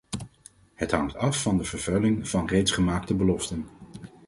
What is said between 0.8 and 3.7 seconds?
hangt af van de vervulling van reeds gemaakte beloften.